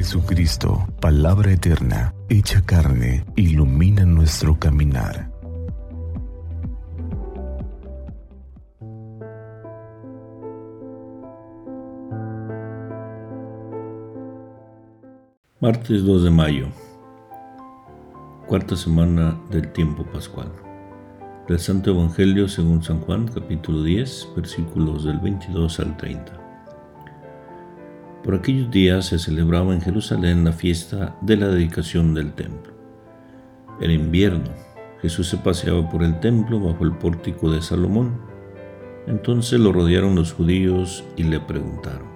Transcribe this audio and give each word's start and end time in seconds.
Jesucristo, 0.00 0.88
palabra 0.98 1.52
eterna, 1.52 2.14
hecha 2.30 2.62
carne, 2.62 3.22
ilumina 3.36 4.06
nuestro 4.06 4.58
caminar. 4.58 5.30
Martes 15.60 16.02
2 16.02 16.24
de 16.24 16.30
mayo, 16.30 16.68
cuarta 18.46 18.76
semana 18.76 19.38
del 19.50 19.70
tiempo 19.70 20.02
pascual. 20.04 20.50
Del 21.46 21.58
Santo 21.58 21.90
Evangelio 21.90 22.48
según 22.48 22.82
San 22.82 23.00
Juan, 23.00 23.28
capítulo 23.28 23.82
10, 23.82 24.28
versículos 24.34 25.04
del 25.04 25.18
22 25.18 25.78
al 25.78 25.94
30. 25.98 26.39
Por 28.24 28.34
aquellos 28.34 28.70
días 28.70 29.06
se 29.06 29.18
celebraba 29.18 29.72
en 29.72 29.80
Jerusalén 29.80 30.44
la 30.44 30.52
fiesta 30.52 31.16
de 31.22 31.36
la 31.36 31.48
dedicación 31.48 32.12
del 32.14 32.32
templo. 32.34 32.72
Era 33.80 33.92
invierno. 33.92 34.50
Jesús 35.00 35.28
se 35.28 35.38
paseaba 35.38 35.88
por 35.88 36.02
el 36.02 36.20
templo 36.20 36.60
bajo 36.60 36.84
el 36.84 36.92
pórtico 36.92 37.50
de 37.50 37.62
Salomón. 37.62 38.20
Entonces 39.06 39.58
lo 39.58 39.72
rodearon 39.72 40.14
los 40.14 40.34
judíos 40.34 41.02
y 41.16 41.22
le 41.22 41.40
preguntaron, 41.40 42.10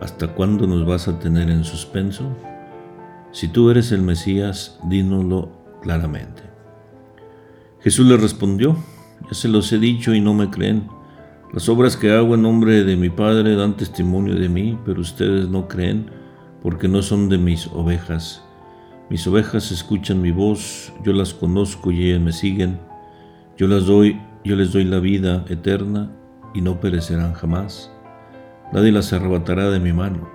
¿Hasta 0.00 0.28
cuándo 0.28 0.66
nos 0.66 0.86
vas 0.86 1.08
a 1.08 1.18
tener 1.18 1.50
en 1.50 1.64
suspenso? 1.64 2.36
Si 3.32 3.48
tú 3.48 3.70
eres 3.70 3.92
el 3.92 4.02
Mesías, 4.02 4.78
dínoslo 4.84 5.50
claramente. 5.80 6.42
Jesús 7.80 8.06
le 8.06 8.16
respondió, 8.16 8.76
ya 9.28 9.34
se 9.34 9.48
los 9.48 9.72
he 9.72 9.78
dicho 9.78 10.14
y 10.14 10.20
no 10.20 10.34
me 10.34 10.50
creen. 10.50 10.88
Las 11.52 11.68
obras 11.68 11.98
que 11.98 12.10
hago 12.10 12.34
en 12.34 12.40
nombre 12.40 12.82
de 12.82 12.96
mi 12.96 13.10
Padre 13.10 13.54
dan 13.56 13.76
testimonio 13.76 14.34
de 14.34 14.48
mí, 14.48 14.78
pero 14.86 15.02
ustedes 15.02 15.50
no 15.50 15.68
creen 15.68 16.06
porque 16.62 16.88
no 16.88 17.02
son 17.02 17.28
de 17.28 17.36
mis 17.36 17.66
ovejas. 17.66 18.42
Mis 19.10 19.26
ovejas 19.26 19.70
escuchan 19.70 20.22
mi 20.22 20.30
voz, 20.30 20.90
yo 21.04 21.12
las 21.12 21.34
conozco 21.34 21.90
y 21.90 22.08
ellas 22.08 22.22
me 22.22 22.32
siguen. 22.32 22.80
Yo 23.58 23.68
las 23.68 23.84
doy, 23.84 24.18
yo 24.42 24.56
les 24.56 24.72
doy 24.72 24.84
la 24.84 24.98
vida 24.98 25.44
eterna 25.46 26.10
y 26.54 26.62
no 26.62 26.80
perecerán 26.80 27.34
jamás. 27.34 27.92
Nadie 28.72 28.90
las 28.90 29.12
arrebatará 29.12 29.68
de 29.68 29.78
mi 29.78 29.92
mano. 29.92 30.30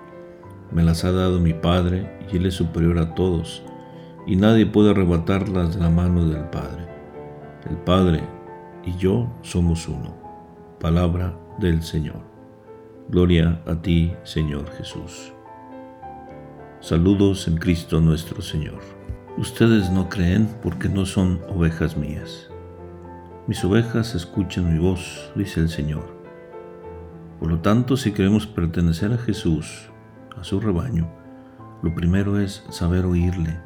Me 0.72 0.84
las 0.84 1.04
ha 1.04 1.12
dado 1.12 1.40
mi 1.40 1.56
Padre 1.56 2.08
y 2.32 2.38
Él 2.38 2.46
es 2.46 2.54
superior 2.54 3.00
a 3.00 3.16
todos, 3.16 3.64
y 4.28 4.36
nadie 4.36 4.68
puede 4.68 4.92
arrebatarlas 4.92 5.74
de 5.74 5.82
la 5.82 5.90
mano 5.90 6.28
del 6.28 6.44
Padre. 6.52 6.86
El 7.68 7.78
Padre 7.78 8.22
y 8.86 8.96
yo 8.98 9.28
somos 9.42 9.88
uno 9.88 10.27
Palabra 10.80 11.36
del 11.58 11.82
Señor. 11.82 12.22
Gloria 13.10 13.64
a 13.66 13.82
ti, 13.82 14.14
Señor 14.24 14.70
Jesús. 14.78 15.34
Saludos 16.82 17.48
en 17.48 17.58
Cristo 17.58 18.00
nuestro 18.00 18.44
Señor. 18.44 18.80
Ustedes 19.40 19.90
no 19.90 20.08
creen 20.08 20.48
porque 20.62 20.88
no 20.88 21.08
son 21.08 21.42
ovejas 21.50 21.98
mías. 21.98 22.52
Mis 23.48 23.66
ovejas 23.66 24.14
escuchan 24.14 24.72
mi 24.72 24.78
voz, 24.78 25.32
dice 25.34 25.62
el 25.62 25.70
Señor. 25.70 26.16
Por 27.40 27.50
lo 27.50 27.60
tanto, 27.62 27.98
si 27.98 28.12
queremos 28.12 28.46
pertenecer 28.46 29.12
a 29.12 29.18
Jesús, 29.18 29.90
a 30.40 30.44
su 30.44 30.60
rebaño, 30.60 31.12
lo 31.82 31.96
primero 31.96 32.40
es 32.40 32.64
saber 32.70 33.06
oírle, 33.06 33.60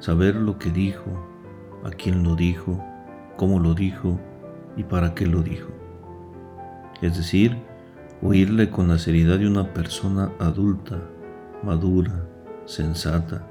saber 0.00 0.34
lo 0.34 0.58
que 0.58 0.70
dijo, 0.70 1.24
a 1.84 1.90
quién 1.90 2.24
lo 2.24 2.34
dijo, 2.34 2.84
cómo 3.36 3.60
lo 3.60 3.74
dijo 3.74 4.18
y 4.76 4.82
para 4.82 5.14
qué 5.14 5.24
lo 5.26 5.42
dijo 5.42 5.85
es 7.02 7.16
decir, 7.16 7.56
oírle 8.22 8.70
con 8.70 8.88
la 8.88 8.98
seriedad 8.98 9.38
de 9.38 9.46
una 9.46 9.72
persona 9.72 10.32
adulta, 10.38 11.02
madura, 11.62 12.26
sensata 12.64 13.46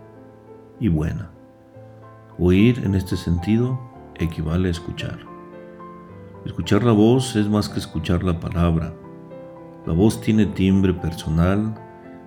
y 0.80 0.88
buena. 0.88 1.30
Oír 2.38 2.82
en 2.84 2.96
este 2.96 3.16
sentido 3.16 3.80
equivale 4.16 4.68
a 4.68 4.72
escuchar. 4.72 5.20
Escuchar 6.46 6.84
la 6.84 6.92
voz 6.92 7.36
es 7.36 7.48
más 7.48 7.70
que 7.70 7.80
escuchar 7.80 8.24
la 8.24 8.40
palabra. 8.40 8.94
La 9.86 9.94
voz 9.94 10.22
tiene 10.22 10.46
timbre 10.46 10.94
personal, 10.94 11.76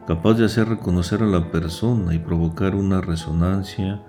capaz 0.06 0.34
de 0.34 0.44
hacer 0.44 0.68
reconocer 0.68 1.22
a 1.22 1.26
la 1.26 1.50
persona 1.50 2.14
y 2.14 2.18
provocar 2.18 2.74
una 2.74 3.00
resonancia 3.00 4.02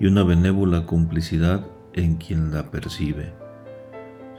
y 0.00 0.06
una 0.06 0.24
benévola 0.24 0.86
complicidad 0.86 1.66
en 1.92 2.16
quien 2.16 2.52
la 2.52 2.70
percibe. 2.70 3.43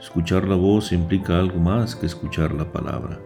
Escuchar 0.06 0.46
la 0.46 0.54
voz 0.54 0.92
implica 0.92 1.36
algo 1.36 1.58
más 1.58 1.96
que 1.96 2.06
escuchar 2.06 2.54
la 2.54 2.70
palabra. 2.70 3.18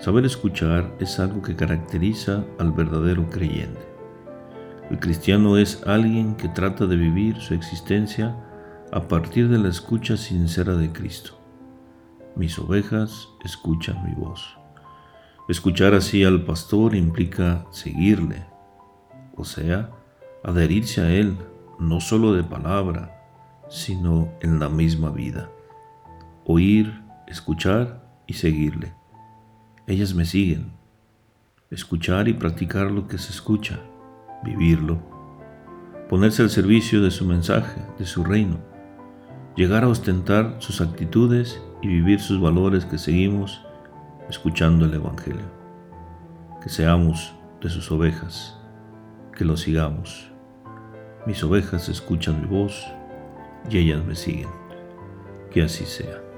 Saber 0.00 0.24
escuchar 0.24 0.92
es 0.98 1.20
algo 1.20 1.40
que 1.40 1.54
caracteriza 1.54 2.44
al 2.58 2.72
verdadero 2.72 3.30
creyente. 3.30 3.80
El 4.90 4.98
cristiano 4.98 5.56
es 5.56 5.84
alguien 5.86 6.34
que 6.34 6.48
trata 6.48 6.86
de 6.86 6.96
vivir 6.96 7.40
su 7.40 7.54
existencia 7.54 8.36
a 8.90 9.06
partir 9.06 9.48
de 9.48 9.58
la 9.58 9.68
escucha 9.68 10.16
sincera 10.16 10.74
de 10.74 10.92
Cristo. 10.92 11.38
Mis 12.34 12.58
ovejas 12.58 13.28
escuchan 13.44 14.04
mi 14.04 14.14
voz. 14.16 14.58
Escuchar 15.48 15.94
así 15.94 16.24
al 16.24 16.44
pastor 16.44 16.96
implica 16.96 17.66
seguirle, 17.70 18.44
o 19.36 19.44
sea, 19.44 19.92
adherirse 20.42 21.02
a 21.02 21.10
él, 21.12 21.38
no 21.78 22.00
solo 22.00 22.32
de 22.32 22.42
palabra, 22.42 23.21
sino 23.72 24.28
en 24.40 24.60
la 24.60 24.68
misma 24.68 25.10
vida. 25.10 25.50
Oír, 26.44 27.02
escuchar 27.26 28.06
y 28.26 28.34
seguirle. 28.34 28.92
Ellas 29.86 30.14
me 30.14 30.26
siguen. 30.26 30.72
Escuchar 31.70 32.28
y 32.28 32.34
practicar 32.34 32.90
lo 32.90 33.08
que 33.08 33.16
se 33.16 33.30
escucha, 33.30 33.80
vivirlo. 34.44 35.00
Ponerse 36.10 36.42
al 36.42 36.50
servicio 36.50 37.02
de 37.02 37.10
su 37.10 37.24
mensaje, 37.24 37.80
de 37.98 38.04
su 38.04 38.22
reino. 38.22 38.58
Llegar 39.56 39.84
a 39.84 39.88
ostentar 39.88 40.56
sus 40.58 40.82
actitudes 40.82 41.58
y 41.80 41.88
vivir 41.88 42.20
sus 42.20 42.40
valores 42.40 42.84
que 42.84 42.98
seguimos 42.98 43.62
escuchando 44.28 44.84
el 44.84 44.92
Evangelio. 44.92 45.50
Que 46.62 46.68
seamos 46.68 47.34
de 47.62 47.70
sus 47.70 47.90
ovejas, 47.90 48.58
que 49.34 49.46
lo 49.46 49.56
sigamos. 49.56 50.30
Mis 51.26 51.42
ovejas 51.42 51.88
escuchan 51.88 52.42
mi 52.42 52.46
voz 52.46 52.86
y 53.70 53.78
ellas 53.78 54.04
me 54.04 54.14
siguen. 54.14 54.48
Que 55.50 55.62
así 55.62 55.84
sea. 55.84 56.31